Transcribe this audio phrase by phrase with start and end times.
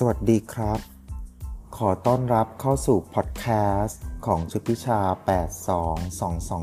[0.00, 0.80] สวัสดีครับ
[1.76, 3.46] ขอต้อนรับเข้าสู่พอดแค
[3.80, 5.00] สต์ของชุดพิชา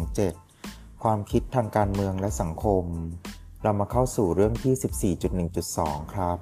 [0.09, 2.85] 82227 ความคิดทางการเมืองและสังคม
[3.63, 5.15] เรามาเข้าสู่เรื่องที่
[5.63, 6.37] 14.1.2 ครับ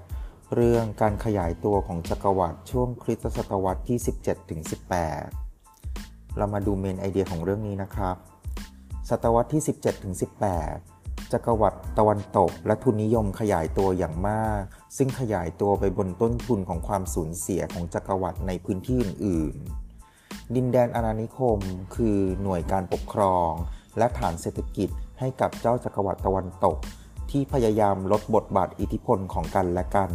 [0.55, 3.97] เรื่องการขยายตัวของจักรวรรดิช่วงคริสตศตวรรษที่
[5.57, 8.15] 17-18 เรามาดู main idea ของเรื่องนี้นะครับ
[9.09, 9.61] ศตวรรษที่
[10.27, 10.90] 17-18
[11.33, 14.61] จักรวรรดิตะวันตก และทุนนิยมขยายตัวอย่างมาก
[14.97, 21.59] ซึ่งขยายตัวไปบนต้นทุนของความสูญเสียของจักรวรรดิในพื้นที่อื่นๆ ดินแดนอาณานิคม
[21.95, 23.51] คือหน่วยการปกครอง
[23.97, 26.77] และฐานเศรษฐกิจให้กับเจ้าจักรวรรดิตะวันตก
[27.31, 30.11] ที่พยายามลดบทบาทอิทธิพลของกันและกัน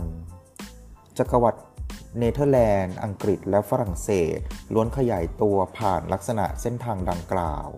[1.19, 1.61] จักรวรรดิ
[2.19, 4.39] เนเธอร์แลนด์ อังกฤษ และฝรั่งเศส
[4.73, 7.69] ล้วนขยายตัวผ่านลักษณะเส้นทางดังกล่าว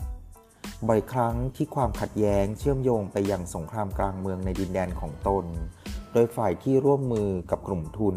[0.86, 5.44] บ่อยครั้งที่ความขัดแย้งเชื่อมโยงไปยังสงครามกลางเมืองในดินแดนของตน
[6.12, 8.16] โดยฝ่ายที่ร่วมมือกับกลุ่มทุน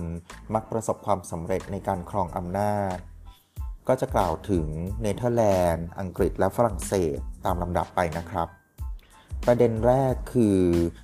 [0.53, 2.97] มักประสบความสำเร็จในการครองอำนาจ
[3.87, 4.67] ก็จะกล่าวถึง
[5.01, 8.47] เนเธอร์แลนด์ อังกฤษและฝรั่งเศสตามลำดับไปนะครับ
[9.45, 10.57] ประเด็นแรกคือ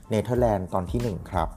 [0.10, 1.50] เนเธอร์แลนด์ตอนที่ 1 ครับ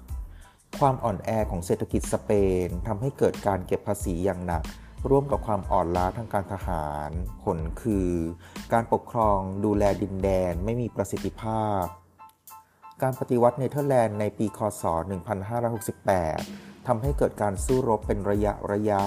[0.78, 2.30] ความอ่อนแอของเศรษฐกิจสเป
[2.66, 4.62] นทำให้เกิดการเก็บภาษีอย่างหนัก
[5.08, 7.10] ร่วมกับความอ่อนล้าทางการทหาร
[7.42, 8.10] ผลคือ
[8.72, 11.84] การปกครองดูแลดินแดนไม่มีประสิทธิภาพ
[13.02, 14.84] การปฏิวัติเนเธอร์แลนด์ในปีคศ
[15.64, 19.00] 1568 ทำให้เกิดการสู้รบเป็นระยะระยะ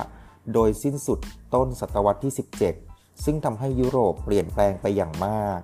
[0.53, 1.19] โดยสิ้นสุด
[1.53, 2.33] ต้นศตวรรษที่
[2.77, 5.61] 17 ซึ่งทำให้ยุโรปเปลี่ยนแปลงไปอย่างมาก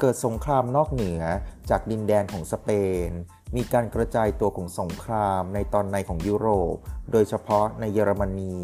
[0.00, 1.22] เกิดสงครามนอกเหนือ
[1.70, 2.70] จากดินแดนของสเป
[3.08, 3.10] น
[3.56, 6.76] มีการกระจายตัวของสงครามในตอนในของยุโรป
[7.12, 8.56] โดยเฉพาะในเยอรมนี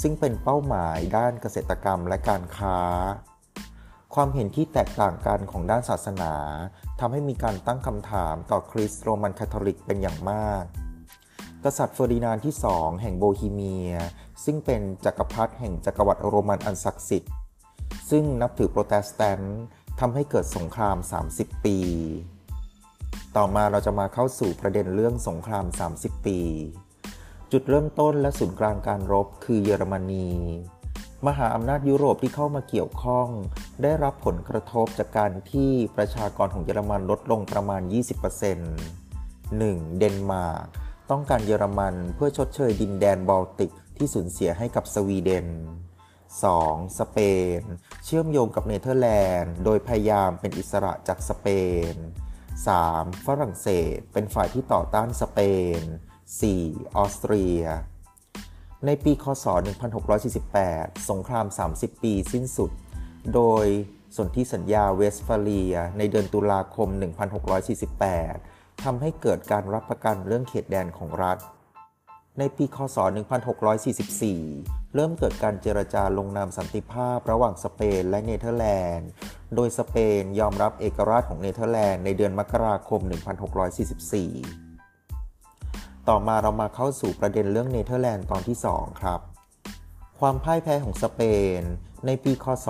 [0.00, 2.78] ซึ่งเป็นเป้าหมายด้านเกษตรกรรมและการค้า
[4.14, 6.34] ความเห็นที่แตกต่างกันของด้านศาสนา
[7.00, 10.64] ทำให้มีการตั้งคำถามต่อคริสต์โรมันคาทอลิกเป็นอย่างมาก
[11.64, 13.92] กษัตริย์เฟอร์ดินานด์ที่สองแห่งโบฮีเมีย
[14.44, 17.32] ซึ่งเป็นจักรพรรดิแห่งจักรวรรดิโรมันอันศักดิ์สิทธิ์
[18.10, 19.60] ซึ่งนับถือโปรเตสแตนต์
[20.00, 20.96] ทำให้เกิดสงคราม
[21.30, 21.78] 30 ปี
[23.36, 25.64] ต่อมาเราจะมาเข้าสู่ประเด็นเรื่องสงคราม
[25.96, 26.40] 30 ปี
[27.52, 30.28] จุดเริ่มต้นและศูนย์กลางการรบคือเยอรมนี
[31.26, 33.28] มหาอำนาจยุโรปที่เข้ามาเกี่ยวข้อง
[33.82, 37.82] ได้รับผลกระทบจากการที่ประชากรของเยอรมันลดลงประมาณ
[38.90, 39.98] 20% 1.
[39.98, 40.66] เดนมาร์ก
[41.10, 45.46] ต้องการเยอรมันเพื่อชดเชยดินแดนบอลติกที่สูญเสียให้กับสวีเดน
[46.22, 46.98] 2.
[46.98, 47.18] สเป
[47.58, 47.60] น
[48.04, 49.08] เชื่อมโยงกับเนเธอร์แล
[49.38, 51.46] นด์ โดยพยายามเป็นอิสระจากสเป
[51.92, 51.94] น
[52.68, 53.26] 3.
[53.26, 55.38] ฝรั่งเศสเป็นฝ่ายที่ต่อต้านสเป
[55.78, 55.80] น
[56.38, 56.96] 4.
[56.96, 57.62] ออสเตรีย
[58.86, 59.46] ในปีคศ
[60.28, 62.70] 1648 สงคราม 30 ปีสิ้นสุด
[63.34, 63.66] โดย
[64.16, 66.88] สนธิสัญญาเวสฟาเลีย ในเดือนตุลาคม
[68.06, 71.38] 1648ทำให้เกิดการรับประกันเรื่องเขตแดนของรัฐ
[72.40, 72.98] ในปีคศ
[73.90, 79.08] 1644 เริ่มเกิดการเจรจาลงนามสันติภาพระหว่างสเปนและเนเธอร์แลนด์
[79.54, 83.00] โดยสเปนยอมรับเอกราชของเนเธอร์แลนด์ในเดือนมกราคม
[84.74, 89.20] 1644 ต่อมาเรามาเข้าสู่ประเด็นเรื่องเนเธอร์แลนด์ตอนที่ 2 ครับ
[90.20, 91.20] ความพ่ายแพ้ของสเป
[91.60, 91.62] น
[92.06, 92.66] ในปีคศ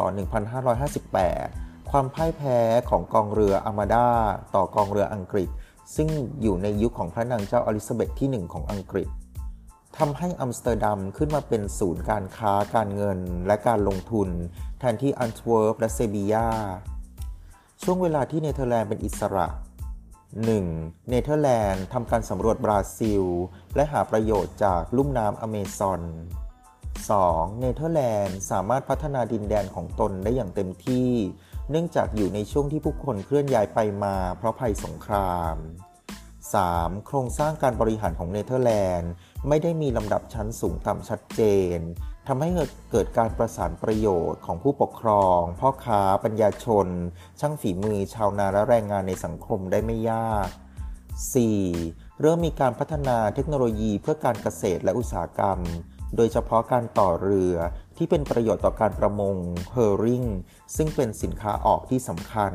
[0.74, 2.58] 1558 ความพ่ายแพ้
[2.90, 4.08] ของกองเรืออาร์มาดา
[4.54, 5.48] ต่อกองเรืออังกฤษ
[5.96, 6.08] ซึ่ง
[6.42, 9.08] อยู่ในยุคของพระนางเจ้าอลิซาเบธที่ 1 ของอังกฤษ
[9.98, 14.28] ทำให้อัมสเตอร์ดัมขึ้นมาเป็นศูนย์การค้าการเงินและการลงทุน
[14.78, 16.48] แทนที่อันทเวิร์ปและเซบียา
[17.82, 19.46] ช่วงเวลาที่เนเธอร์แลนด์เป็นอิสระ
[20.28, 21.08] 1.
[21.08, 23.22] เนเธอร์แลนด์ทำการสำรวจบราซิล
[23.76, 26.02] และหาประโยชน์จากลุ่มน้ำอเมซอน
[26.80, 27.60] 2.
[27.60, 31.10] เนเธอร์แลนด์สามารถพัฒนาดินแดนของตนได้อย่างเต็มที่
[31.70, 35.56] เนื่องจากอยู่ในช่วงที่ผู้คนเคลื่อนย้ายไปมาเพราะภัยสงคราม
[36.54, 37.06] 3.
[37.06, 39.12] โครงสร้างการบริหารของเนเธอร์แลนด์
[39.48, 41.42] ไม่ได้มีลำดับชั้นสูงต่ำชัดเจ
[41.76, 41.78] น
[42.26, 42.48] ทำให้
[42.90, 46.86] เกิดการประสานประโยชน์ของผู้ปกครอง พ่อค้า ปัญญาชน
[47.40, 50.48] ช่างฝีมือ ชาวนาและแรงงานในสังคมได้ไม่ยาก
[51.54, 52.20] 4.
[52.20, 55.58] เริ่มมีการพัฒนาเทคโนโลยีเพื่อการเกษตรและอุตสาหกรรม
[56.16, 57.54] โดยเฉพาะการต่อเรือ
[57.96, 59.36] ที่เป็นประโยชน์ต่อการประมง
[59.72, 60.24] เฮอริง
[60.76, 62.52] ซึ่งเป็นสินค้าออกที่สำคัญ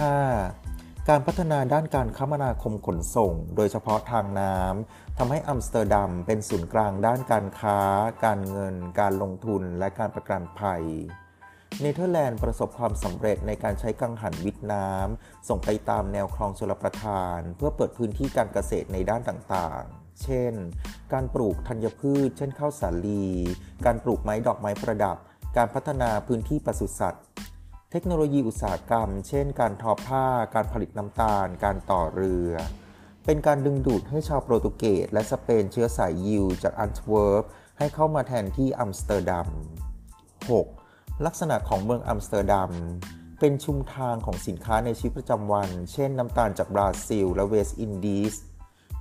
[0.00, 0.69] 5.
[1.08, 4.58] การพัฒนาด้านการคมนาคมขนส่ง โดยเฉพาะทางน้
[4.88, 7.78] ทำให้อัมสเตอร์ดัมเป็นศูนย์กลางด้านการค้า
[8.24, 10.84] การเงิน การลงทุน และการประกันภัย
[11.80, 20.52] เนเธอร์แลนด์ประสบความสำเร็จในการใช้กังหันวิดน้ำส่งไปตามแนวคลองชลประทาน เพื่อเปิดพื้นที่การเกษตรในด้านต่างๆ เช่น
[21.12, 23.26] การปลูกธัญพืช เช่นข้าวสาลี
[23.86, 25.16] การปลูกไม้ดอกไม้ประดับ
[25.56, 27.24] การพัฒนาพื้นที่ปศุสัตว์
[27.92, 32.50] เทคโนโลยีอุตสาหกรรม เช่น การทอผ้า การผลิตน้ำตาล การต่อเรือ
[33.24, 37.44] เป็นการดึงดูดให้ชาวโปรตุเกสและสเปนเชื้อสายยิวจากอันทเวิร์ป
[37.78, 39.48] ให้เข้ามาแทนที่อัมสเตอร์ดัม
[40.52, 41.26] 6.
[41.26, 42.72] ลักษณะของเมืองอัมสเตอร์ดัม
[43.40, 48.34] เป็นชุมทางของสินค้าในชีวิตประจำวัน เช่นน้ำตาลจากบราซิล และเวสต์อินดีส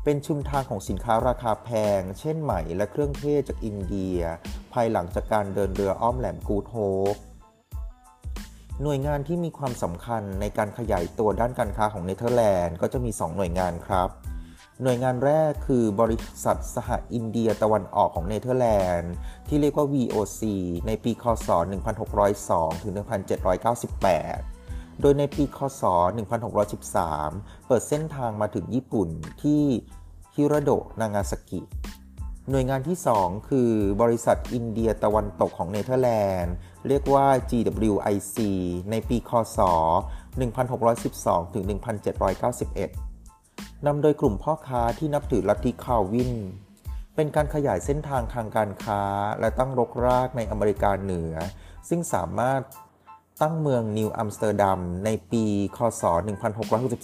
[0.03, 1.69] เป็นชุมทางของสินค้าราคาแพ
[2.00, 4.19] ง เช่นไหมและเครื่องเทศจากอินเดีย
[4.74, 6.77] ภายหลังจากการเดินเรืออ้อมแหลมกูดโฮ
[7.15, 7.18] ป
[8.83, 14.09] หน่วยงานที่มีความสำคัญในการขยายตัวด้านการค้าของเนเธอร์แลนด์ก็จะมี 2 หน่วยงานครับ
[14.83, 19.13] หน่วยงานแรกคือบริษัทสหอินเดียตะวันออกของเนเธอร์แลนด์
[19.47, 20.41] ที่เรียกว่า VOC
[20.87, 21.49] ในปีคศ
[22.15, 25.83] 1602 ถึง 1798 โดยในปีคศ
[26.75, 29.09] 1613 เปิดเส้นทางมาถึงญี่ปุ่น
[29.41, 29.63] ที่
[30.35, 31.61] ฮิราโดะนางาซากิ
[32.51, 36.54] หน่วยงานที่ 2 คือบริษัทอินเดียตะวันตกของเนเธอร์แลนด์
[36.88, 38.38] เรียกว่า GWIC
[38.92, 39.60] ในปีคศ
[40.38, 41.63] 1612 ถึง
[42.96, 46.34] 1791 นำโดยกลุ่มพ่อค้าที่นับถือลัทธิคาลวิน
[47.16, 49.01] เป็นการขยายเส้นทางทางการค้า
[49.40, 51.34] และตั้งรกรากในอเมริกาเหนือ
[51.90, 52.62] ซึ่งสามารถ
[53.42, 55.46] ตั้งเมืองนิวอัมสเตอร์ดัมในปี
[55.78, 56.04] คศ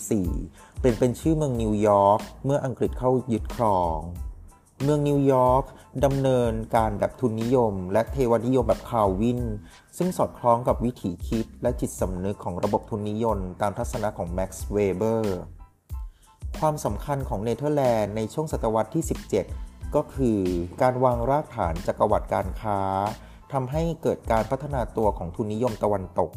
[0.05, 3.99] 1664 เป็นเป็นชื่อเมืองนิวยอร์กเมื่ออังกฤษเข้ายึดครอง
[4.83, 5.63] เมืองนิวยอร์ก
[6.05, 9.41] ดำเนินการแบบทุนนิยม และเทวนิยมแบบคาลวิน
[9.97, 15.39] ซึ่งสอดคล้องกับวิถีคิดและจิตสำนึกของระบบทุนนิยมตามทัศนะของแม็กซ์เวเบอร์
[16.59, 19.03] ความสำคัญของเนเธอร์แลนด์ในช่วงศตวรรษที่
[19.49, 20.39] 17 ก็คือ
[20.81, 22.79] การวางรากฐานจักรวรรดิการค้า
[23.53, 26.31] ทำให้เกิดการพัฒนาตัวของทุนนิยมตะวันตก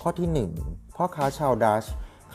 [0.00, 1.84] ข้อที่ 1 พ่อค้าชาวดัตช์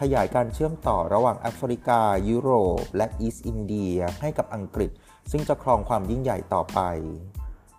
[0.03, 2.51] ขยายการเชื่อมต่อระหว่างแอฟริกา ยุโร
[2.81, 4.91] ป และอีสต์อินเดียให้กับอังกฤษ
[5.31, 6.79] ซึ่งจะครองความยิ่งใหญ่ต่อไป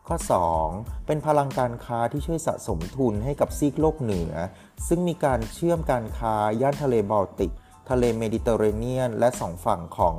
[0.06, 0.16] ข้อ
[0.62, 4.32] 2 เป็นพลังการค้าที่ช่วยสะสมทุนให้กับซีกโลกเหนือ
[4.88, 7.52] ซึ่งมีการเชื่อมการค้าย่านทะเลบอลติก
[7.90, 10.16] ทะเลเมดิเตอร์เรเนียน และสองฝั่งของ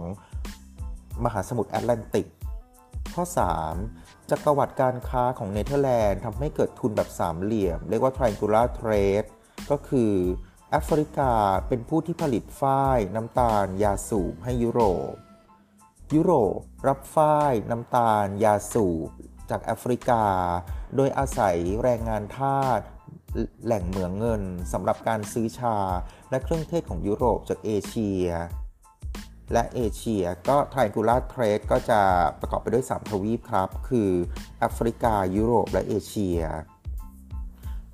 [1.23, 2.27] มหาสมุทรแอตแลนติก
[3.15, 3.23] ข้อ
[3.77, 4.29] 3.
[4.29, 9.27] จักรวรรดิการค้าของเนเธอร์แลนด์ทำให้เกิดทุนแบบสามเหลี่ยม เรียกว่า triangular trade
[9.71, 10.13] ก็คือ
[10.75, 11.33] แอฟริกา
[11.67, 14.81] เป็นผู้ที่ผลิตฝ้าย น้ำตาล ยาสูบให้ยุโร
[15.11, 15.13] ป
[16.15, 19.09] ยุโรปรับฝ้าย น้ำตาล ยาสูบ
[19.49, 20.23] จากแอฟริกา
[20.95, 22.79] โดยอาศัยแรงงานทาส
[23.65, 24.41] แหล่งเหมืองเงิน
[24.73, 25.77] สำหรับการซื้อชา
[26.29, 28.25] และเครื่องเทศของยุโรปจากเอเชีย
[29.53, 32.01] และเอเชียก็ Triangular Trade ก็จะ
[32.39, 34.09] ประกอบไปด้วย 3 ทวีปครับ คือ
[34.59, 36.39] แอฟริกา ยุโรปและเอเชีย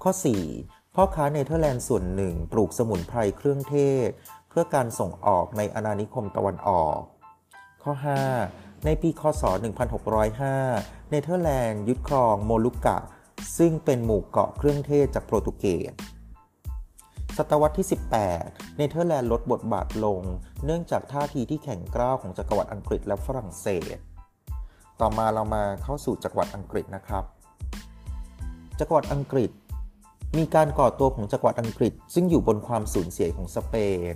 [0.04, 3.76] ข้อ 4 พ่อค้าเนเธอร์แลนด์ส่วนหนึ่งปลูกสมุนไพรเครื่องเท
[4.08, 4.10] ศ
[4.50, 7.00] เพื่อการส่งออกในอาณานิคมตะวันออก
[7.84, 7.94] ข้อ
[8.40, 9.44] 5 ในปีคศ
[10.48, 12.98] 1605 เนเธอร์แลนด์ยึดครองโมลุกกะ
[13.58, 15.94] ซึ่งเป็นหมู่เกาะเครื่องเทศจากโปรตุเกส
[17.38, 17.88] ศตวรรษที่
[18.32, 20.22] 18 เนเธอร์แลนด์ลดบทบาทลง
[20.66, 23.98] เนื่องจากท่าทีที่แข็งกร้าวของจักรวรรดิอังกฤษและฝรั่งเศส
[25.02, 27.24] ต่อมาเรามาเข้าสู่จักรวรรดิอังกฤษนะครับ
[28.80, 29.50] จักรวรรดิอังกฤษ
[30.38, 33.76] มีการก่อตัวของจักรวรรดิอังกฤษ ซึ่งอยู่บนความสูญเสียของสเป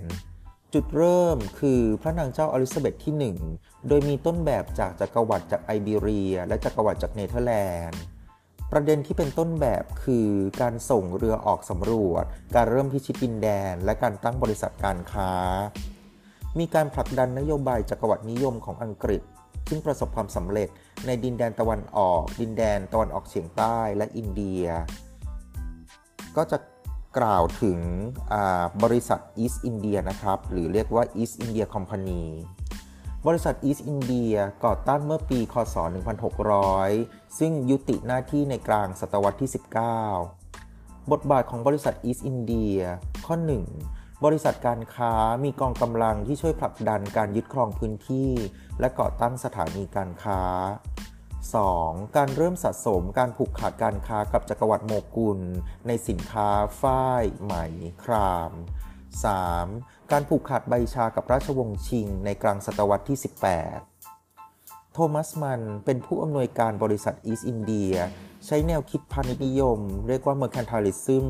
[0.74, 7.54] จุดเริ่มคือพระนางเจ้าเอลิซาเบธที่ 1 โดยมีต้นแบบจากจักรวรรดิจากไอเบีเรีย และจักรวรรดิจากเนเธอร์แล
[7.86, 8.00] นด์
[8.72, 10.28] ประเด็นที่เป็นต้นแบบคือ
[10.60, 12.24] การส่งเรือออกสำรวจ
[12.54, 15.32] การเริ่มพิชิตดินแดน และการตั้งบริษัทการค้า
[16.58, 19.22] มีการผลักดันนโยบายจักรวรรดินิยมของอังกฤษ
[19.68, 20.68] ซึ่งประสบความสำเร็จ
[21.06, 24.64] ในดินแดนตะวันออก ดินแดนตะวันออกเฉียงใต้และอินเดีย
[26.36, 26.58] ก็จะ
[27.18, 27.78] กล่าวถึง
[28.82, 32.22] บริษัท East India นะครับ หรือเรียกว่า East India Company
[33.26, 35.76] บริษัท East India ก่อตั้งเมื่อปี คศ
[36.56, 39.50] 1600 ซึ่งยุติหน้าที่ในกลางศตวรรษที่
[40.30, 42.78] 19 บทบาทของบริษัท East India
[43.26, 43.36] ข้อ
[43.80, 45.12] 1 บริษัทการค้า
[45.44, 48.30] มีกองกำลังที่ช่วยผลักดันการยึดครองพื้นที่
[48.80, 50.40] และก่อตั้งสถานีการค้า
[51.54, 52.16] 2.
[52.16, 55.40] การเริ่มสะสมการผูกขาดการค้ากับจักรวรรดิโมกุล
[55.86, 56.48] ในสินค้า
[56.80, 57.54] ฝ้ายไหม
[58.04, 58.52] คราม
[59.32, 60.12] 3.
[60.12, 63.18] การผูกขาดใบชากับราชวงศ์ชิง ในกลางศตวรรษที่
[64.04, 67.92] 18 โทมัสมันเป็นผู้อำนวยการบริษัทอีสต์อินเดีย
[68.46, 71.26] ใช้แนวคิดพาณิชย์นิยม เรียกว่า mercantilism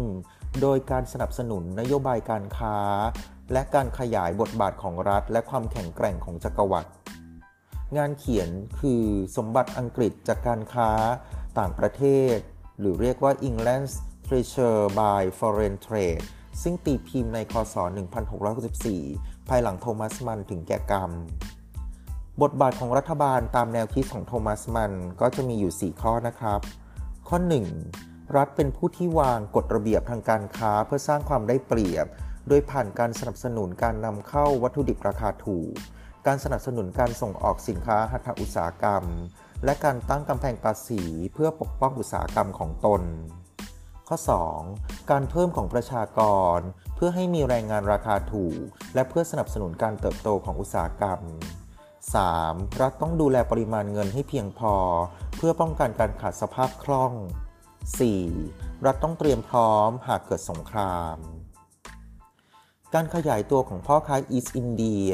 [0.61, 2.77] โดยการสนับสนุนนโยบายการค้า
[3.53, 6.91] และการขยายบทบาทของรัฐ และความแข็งแกร่งของจักรวรรดิ
[7.97, 8.49] งานเขียน
[8.81, 9.03] คือ
[9.37, 10.91] สมบัติอังกฤษจากการค้า
[11.59, 12.03] ต่างประเท
[12.35, 12.37] ศ
[12.79, 13.95] หรือเรียกว่า England's
[14.27, 16.25] Treasure by Foreign Trade
[16.63, 17.77] ซึ่งตีพิมพ์ในคศ
[18.63, 21.11] 1664 ภายหลังโทมัสมันถึงแก่กรรม
[22.43, 26.61] บทบาทของรัฐบาลตามแนวคิดของโทมัสมันก็จะมีอยู่ 4 ข้อนะครับ
[27.29, 27.39] ข้อ
[27.89, 28.37] 1.
[28.37, 32.07] รัฐเป็นผู้ที่วางกฎระเบียบทางการค้าเพื่อสร้างความได้เปรียบ
[32.49, 35.73] โดยผ่านการสนับสนุนการนำเข้าวัตถุดิบราคาถูก
[36.27, 39.05] การสนับสนุนการส่งออกสินค้าหัตถอุตสาหกรรม
[39.65, 41.03] และการตั้งกำแพงภาษี
[41.35, 43.03] เพื่อปกป้องอุตสาหกรรมของตน
[44.09, 44.17] ข้อ
[44.65, 45.11] 2.
[45.11, 46.21] การเพิ่มของประชาก
[46.57, 46.59] ร
[46.97, 48.61] เพื่อให้มีแรงงานราคาถูก
[48.95, 51.21] และเพื่อสนับสนุนการเติบโตของอุตสาหกรรม
[52.01, 52.81] 3.
[52.81, 54.75] รัฐต้องดูแลปริมาณเงินให้เพียงพอ
[55.37, 57.13] เพื่อป้องกันการขาดสภาพคล่อง
[58.19, 58.87] 4.
[58.87, 61.19] รัฐต้องเตรียมพร้อมหากเกิดสงคราม
[62.95, 65.09] การขยายตัวของพ่อค้าอีสต์อินเดีย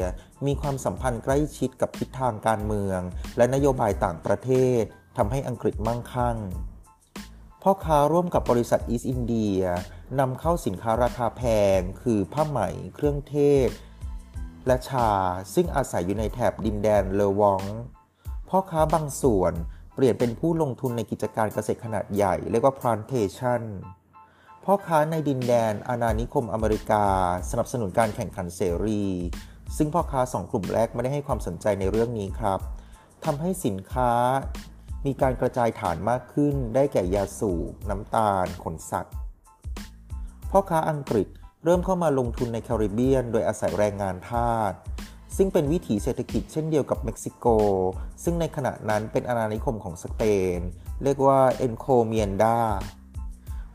[0.47, 2.99] มีความสัมพันธ์ใกล้ชิดกับทิศทางการเมือง
[3.37, 4.81] และนโยบายต่างประเทศ
[5.17, 6.37] ทำให้อังกฤษมั่งคั่ง
[7.61, 9.59] พ่อค้าร่วมกับบริษัทอีสต์อินเดีย
[10.19, 11.43] นำเข้าสินค้าราคาแพ
[11.77, 12.59] ง คือผ้าไหม
[12.95, 13.35] เครื่องเท
[13.67, 13.69] ศ
[14.67, 15.09] และชา
[15.53, 17.63] ซึ่งอาศัยอยู่ในแถบดินแดนเลวอง
[18.49, 19.53] พ่อค้าบางส่วน
[19.95, 23.61] เปลี่ยนเป็นผู้ลงทุนในกิจการเกษตรขนาดใหญ่ เรียกว่า plantation
[24.63, 27.05] พ่อค้าในดินแดนอาณานิคมอเมริกา
[27.49, 29.03] สนับสนุนการแข่งขันเสรี
[29.77, 32.59] ซึ่งพ่อค้าสองกลุ่มแรกไม่ได้ให้ความสนใจในเรื่องนี้ครับ
[33.25, 34.11] ทำให้สินค้า
[35.05, 39.15] มีการกระจายฐานมากขึ้น ได้แก่ยาสูบน้ำตาล ขนสัตว์
[40.51, 41.27] พ่อค้าอังกฤษ
[41.63, 44.73] เริ่มเข้ามาลงทุนในแคริบเบียน โดยอาศัยแรงงานทาส
[45.37, 47.45] ซึ่งเป็นวิถีเศรษฐกิจเช่นเดียวกับเม็กซิโก
[48.23, 50.21] ซึ่งในขณะนั้นเป็นอาณานิคมของสเป
[50.57, 50.59] น
[51.03, 52.57] เรียกว่า encomienda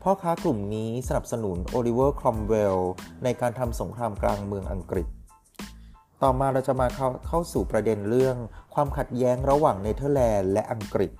[0.03, 2.79] พ่อค้ากลุ่มนี้สนับสนุนโอลิเวอร์ ครอมเวลล์
[3.23, 5.07] ในการทำสงครามกลางเมืองอังกฤษ
[6.23, 8.35] ต่อมาเราจะมาเข้าเข้าสู่ประเด็นเรื่อง
[8.73, 11.11] ความขัดแย้งระหว่างเนเธอร์แลนด์และอังกฤษ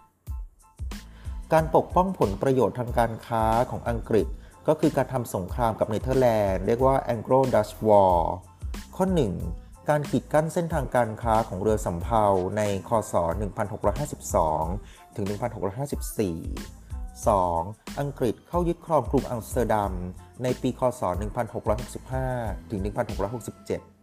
[1.53, 4.27] การปกป้องผลประโยชน์ทางการค้าของอังกฤษ
[4.67, 8.17] ก็คือการทำสงครามกับเนเธอร์แลนด์เรียกว่า Anglo-Dutch War
[8.95, 9.05] ข้อ
[9.47, 12.25] 1 การขีดกั้นเส้นทางการค้าของเรือสำเภา
[12.57, 13.13] ในคศ
[13.95, 15.33] 1652 ถึง 1654
[17.27, 17.99] 2.
[17.99, 19.93] อังกฤษเข้ายึดครองกรุงอัมสเตอร์ดัม
[20.43, 21.01] ในปี คศ
[21.85, 23.98] 1665 ถึง 1667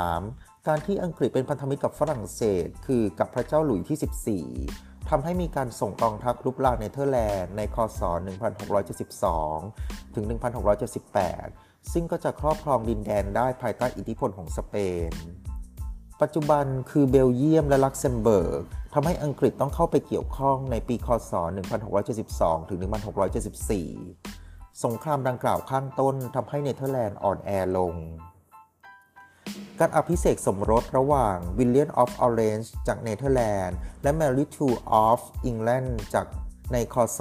[0.00, 0.68] 3.
[0.68, 8.00] การที่อังกฤษเป็นพันธมิตรกับฝรั่งเศส คือกับพระเจ้าหลุยที่ 14 ทำให้มีการส่งกองทัพรุกรานเนเธอร์แลนด์ในคศ
[9.28, 10.24] 1672 ถึง
[11.08, 14.74] 1678 ซึ่งก็จะครอบครองดินแดนได้ภายใต้อิทธิพลของสเป
[15.10, 15.12] น
[16.20, 18.62] ปัจจุบันคือเบลเยียมและลักเซมเบิร์ก
[18.94, 21.32] ทำให้อังกฤษต้องเข้าไปเกี่ยวข้องในปีคศ
[22.00, 22.78] 1672 ถึง
[24.00, 27.94] 1674 สงครามดังกล่าวข้างต้นทำให้เนเธอร์แลนด์อ่อนแอลง
[29.80, 36.26] การอภิเษกสมรสระหว่าง William of Orange จากเนเธอร์แลนด์ และ Mary Two of England จาก
[36.72, 37.20] ในคศ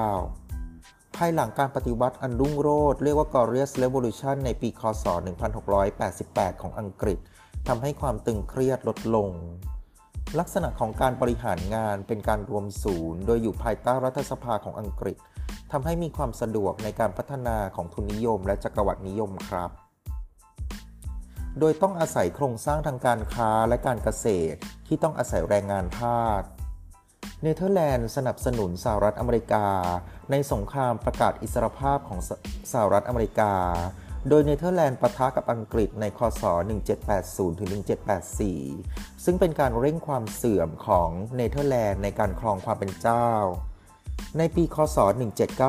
[0.00, 5.04] 1689 ภายหลังการปฏิวัติอันรุ่งโรจน์เรียกว่า Glorious Revolution ในปีคศ
[5.84, 7.18] 1688 ของอังกฤษ
[7.68, 9.30] ทำให้ความตึงเครียดลดลง
[10.38, 15.16] ลักษณะของการบริหารงานเป็นการรวมศูนย์ โดยอยู่ภายใต้รัฐสภาของอังกฤษ
[15.72, 19.89] ทำให้มีความสะดวกในการพัฒนาของทุนนิยมและจักรวรรดินิยมครับ
[21.58, 26.42] โดยต้องอาศัยโครงสร้างทางการค้าและการเกษตรที่ต้องอาศัยแรงงานทาส
[27.42, 29.66] เนเธอร์แลนด์สนับสนุนสหรัฐอเมริกา
[30.30, 32.20] ในสงครามประกาศอิสรภาพของ
[32.72, 33.54] สหรัฐอเมริกา
[34.28, 36.42] โดยเนเธอร์แลนด์ปะทะกับอังกฤษในคศ
[37.98, 43.28] .1780-1784 ซึ่งเป็นการเร่งความเสื่อมของเนเธอร์แลนด์ในการครองความเป็นเจ้า
[44.38, 44.98] ในปี คศ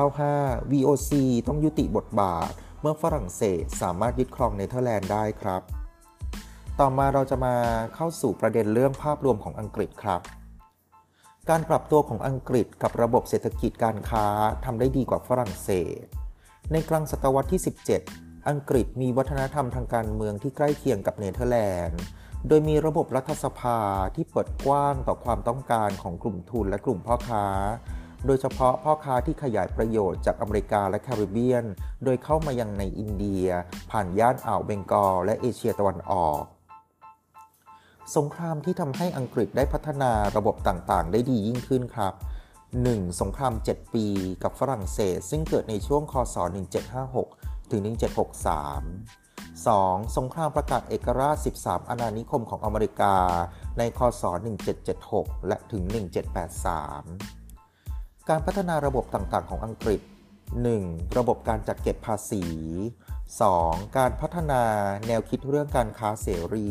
[0.00, 1.10] 1795 VOC
[1.48, 5.62] ต้องยุติบทบาท เมื่อฝรั่งเศสสามารถยึดครองเนเธอร์แลนด์ได้ครับ
[6.80, 7.54] ต่อมาเราจะมา
[7.94, 10.20] เข้าสู่ประเด็นเรื่องภาพรวมของอังกฤษครับ
[11.50, 14.26] การปรับตัวของอังกฤษกับระบบเศรษฐกิจการค้า
[14.64, 15.70] ทำได้ดีกว่าฝรั่งเศ
[16.02, 16.04] ส
[16.72, 17.60] ในกลางศตวรรษที่
[18.04, 22.00] 17 อังกฤษมีวัฒนธรรมทางการเมืองที่ใกล้เคียงกับเนเธอร์แลนด์
[22.48, 23.80] โดยมีระบบรัฐสภา
[24.14, 27.46] ที่เปิดกว้างต่อความต้องการของกลุ่มทุนและกลุ่มพ่อค้า
[28.26, 31.64] โดยเฉพาะพ่อค้าที่ขยายประโยชน์จากอเมริกาและแคริบเบียน
[32.04, 33.46] โดยเข้ามายังในอินเดีย
[33.90, 36.42] ผ่านย่านอ่าวเบงกอลและเอเชียตะวันออก
[38.16, 42.14] สงครามที่ทำให้อังกฤษได้พัฒนาระบบต่างๆ ได้ดียิ่งขึ้นครับ
[42.66, 43.20] 1.
[43.20, 44.06] สงคราม 7 ปี
[44.42, 46.36] กับฝรั่งเศส ซึ่งเกิดในช่วงคศ
[47.04, 47.92] 1756 ถึง 1763
[49.66, 50.16] 2.
[50.16, 53.16] สงครามประกาศเอกราช 13 อาณานิคมของอเมริกา
[53.78, 54.22] ในคศ
[54.86, 57.41] 1776 และถึง 1783
[58.30, 60.00] การพัฒนาระบบต่างๆ ของอังกฤษ
[60.58, 61.18] 1.
[61.18, 62.44] ระบบการจัดเก็บภาษี
[63.20, 63.96] 2.
[63.98, 64.62] การพัฒนา
[65.06, 66.70] แนวคิดเรื่องการค้าเสรี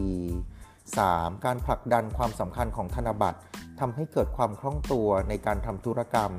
[0.72, 1.46] 3.
[1.46, 3.40] การผลักดันความสำคัญของธนบัตร
[3.80, 6.32] ทำให้เกิดความคล่องตัวในการทำธุรกรรม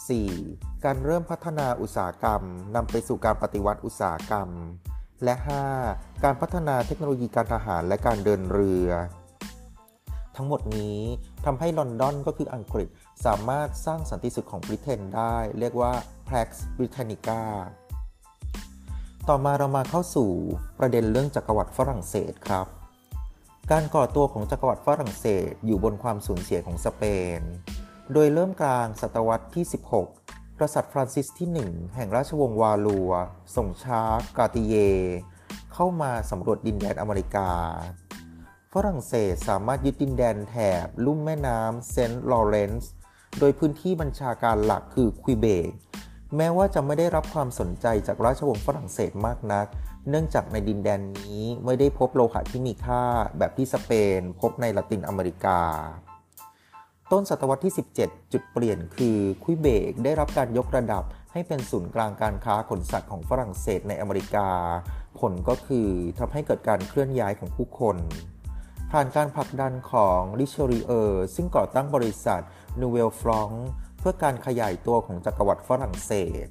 [0.00, 0.84] 4.
[0.84, 2.42] การเริ่มพัฒนาอุตสาหกรรม
[2.76, 4.48] นำไปสู่การปฏิวัติอุตสาหกรรม
[5.24, 5.34] และ
[5.78, 6.24] 5.
[6.24, 8.90] การพัฒนาเทคโนโลยีการทหารและการเดินเรือ
[10.36, 10.98] ทั้งหมดนี้
[11.44, 12.88] ทำให้ลอนดอนก็คืออังกฤษ
[13.24, 15.92] สามารถสร้างสันติสุขของบริเตนได้ เรียกว่า
[16.28, 17.40] Pax Britannica
[19.28, 20.30] ต่อมาเรามาเข้าสู่
[20.78, 22.66] ประเด็นเรื่องจักรวรรดิฝรั่งเศสครับ
[23.70, 27.02] การก่อตัวของจักรวรรดิฝรั่งเศสอยู่บนความสูญเสียของสเป
[27.38, 27.40] น
[28.12, 29.64] โดยเริ่มกลางศตวรรษที่
[30.12, 33.10] 16 กษัตริย์ฟรานซิสที่ 1 แห่งราชวงศ์วาลัว
[33.56, 34.74] ส่งฌาก การ์ติเย
[35.74, 37.50] เข้ามาสำรวจดินแดนอเมริกา
[38.78, 42.92] ฝรั่งเศสสามารถยึดดินแดนแถบ ลุ่มแม่น้ำเซนต์ลอเรนซ์
[43.38, 45.70] โดยพื้นที่บัญชาการหลักคือควิเบก
[46.36, 49.66] แม้ว่าจะไม่ได้รับความสนใจจากราชวงศ์ฝรั่งเศสมากนัก
[50.08, 53.02] เนื่องจากในดินแดนนี้ไม่ได้พบโลหะที่มีค่า
[53.38, 55.60] แบบที่สเปน พบในละตินอเมริกา
[57.12, 64.48] ต้นศตวรรษที่ 17 จุดเปลี่ยนคือคุยเบกได้รับการยกระดับให้เป็นศูนย์กลางการค้าขนสัตว์ของฝรั่งเศสในอเมริกา
[65.18, 65.88] ผลก็คือ
[66.18, 67.98] ทำให้เกิดการเคลื่อนย้ายของผู้คน
[68.98, 72.42] ผ่านการผลักดันของริชริเออร์ซึ่งก่อตั้งบริษัท
[72.80, 73.50] นูเวลฟรอง
[73.98, 76.12] เพื่อการขยายตัวของจักรวรรดิฝรั่งเศ
[76.44, 76.46] ส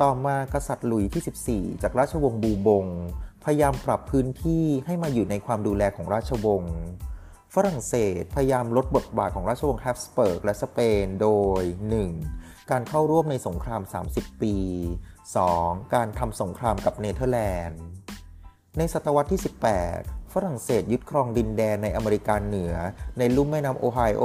[0.00, 2.86] ต่อมากษัตริย์หลุยที่ 14 จากราชวงศ์บูบง
[3.44, 6.76] พยายามปรับพื้นที่ให้มาอยู่ในความดูแลของราชวงศ์
[7.54, 11.28] ฝรั่งเศสพยายามลดบทบาทของราชวงศ์แฮปส์เบิร์กและสเปนโด
[11.60, 11.62] ย
[12.16, 12.70] 1.
[12.70, 13.82] การเข้าร่วมในสงคราม
[14.12, 14.56] 30 ปี
[15.26, 15.94] 2.
[15.94, 17.82] การทำสงครามกับเนเธอร์แลนด์
[18.78, 22.74] ในศตวรรษที่ 18 ฝรั่งเศสยึดครองดินแดนในอเมริกาเหนือ
[23.18, 24.22] ในลุ่มแม่น้ำโอไฮโอ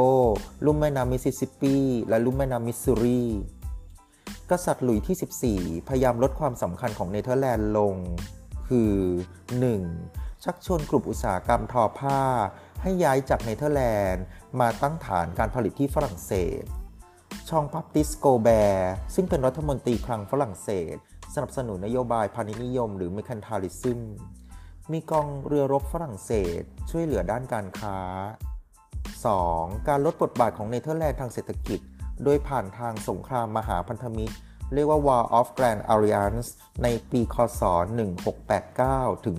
[0.66, 1.76] ลุ่มแม่น้ำมิสซิสซิปปี
[2.10, 3.24] และลุ่มแม่น้ำมิสซูรี
[4.50, 7.96] กษัตริย์หลุยที่ 14 พยายามลดความสำคัญของเนเธอร์แลนด์ลง
[8.68, 8.94] คือ
[9.88, 10.44] 1.
[10.44, 12.22] ชักชวนกลุ่มอุตสาหกรรมทอผ้า
[12.82, 14.24] ให้ย้ายจากเนเธอร์แลนด์
[14.60, 16.64] มาตั้งฐานการผลิตที่ฝรั่งเศส
[17.50, 20.96] ฌ็อง-บาติสต์ กอลแบร์ซึ่งเป็นรัฐมนตรีคลังฝรั่งเศส
[21.36, 24.02] สนับสนุนนโยบายพาณิชยนิยม หรือ mercantilism
[24.91, 27.98] มีกองเรือรบฝรั่งเศสช่วยเหลือด้านการค้า
[29.13, 29.88] 2.
[29.88, 31.79] การลดบทบาทของเนเธอร์แลนด์ทางเศรษฐกิจ
[32.24, 34.36] โดยผ่านทางสงครามมหาพันธมิตร
[34.74, 36.50] เรียกว่า War of Grand Alliance
[36.84, 37.62] ในปีคศ
[38.43, 39.36] 1689 ถึง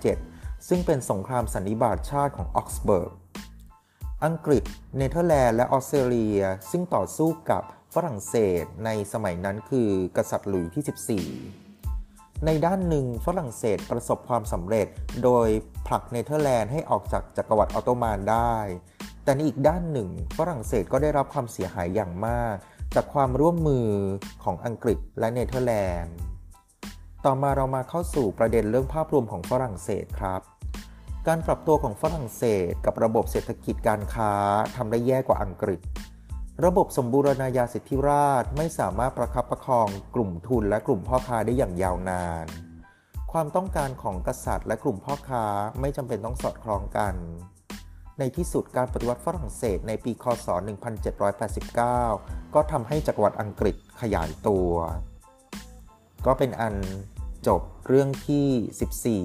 [0.00, 3.12] 1697 ซึ่งเป็นสงครามสันนิบาตชาติของออกส์เบิร์ก
[4.24, 4.64] อังกฤษ
[4.96, 6.40] เนเธอร์แลนด์ และออสเตรเลีย
[6.70, 7.62] ซึ่งต่อสู้กับ
[7.94, 11.61] ฝรั่งเศสในสมัยนั้นคือกษัตริย์หลุยที่ 14
[12.46, 14.86] ในด้านหนึ่งฝรั่งเศสประสบความสำเร็จ
[15.24, 15.48] โดย
[15.86, 18.56] ผลักเนเธอร์แลนด์ให้ออกจากจักรวรรดิออตโตมันได้
[19.24, 22.54] แต่ในอีกด้านหนึ่ง ฝรั่งเศสก็ได้รับความเสียหายอย่างมาก
[22.94, 23.88] จากความร่วมมือ
[24.44, 26.16] ของอังกฤษและเนเธอร์แลนด์
[27.24, 30.40] ต่อมาเรามาเข้าสู่ประเด็นเรื่องภาพรวมของฝรั่งเศสครับ
[31.28, 34.32] การปรับตัวของฝรั่งเศสกับระบบเศรษฐกิจการค้า
[34.76, 35.80] ทำได้แย่กว่าอังกฤษ
[36.64, 42.46] ระบบสมบูรณาญาสิทธิราชไม่สามารถประคับประคองกลุ่มทุนและกลุ่มพ่อค้าได้อย่างยาวนาน
[43.32, 45.44] ความต้องการของกษัตริย์และกลุ่มพ่อค้า
[45.80, 47.14] ไม่จำเป็นต้องสอดคล้องกัน
[48.18, 50.48] ในที่สุดการปฏิวัติฝรั่งเศสในปีคศ
[51.70, 54.72] 1789 ก็ทำให้จักรวรรดิอังกฤษขยายตัว
[56.26, 56.76] ก็เป็นอัน
[57.46, 59.16] จบเรื่องที่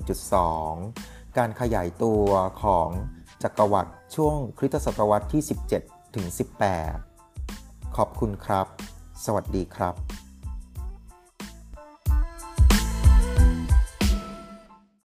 [0.00, 2.24] 14.1.2 การขยายตัว
[2.62, 2.88] ของ
[3.42, 6.26] จักรวรรดิช่วงคริสตศตวรรษที่ 17 ถึง
[7.10, 8.66] 18 ขอบคุณครับ
[9.24, 9.94] สวัสดีครับ